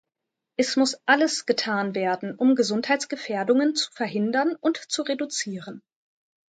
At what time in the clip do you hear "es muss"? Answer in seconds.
0.57-0.99